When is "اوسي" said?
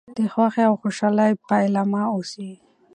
2.13-2.51